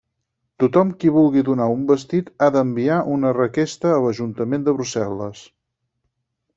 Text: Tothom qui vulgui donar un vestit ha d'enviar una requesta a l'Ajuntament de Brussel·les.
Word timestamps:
Tothom 0.61 0.93
qui 1.03 1.11
vulgui 1.17 1.43
donar 1.49 1.67
un 1.73 1.83
vestit 1.91 2.33
ha 2.39 2.49
d'enviar 2.57 2.97
una 3.19 3.37
requesta 3.41 3.95
a 3.95 4.03
l'Ajuntament 4.07 4.69
de 4.71 4.79
Brussel·les. 4.81 5.49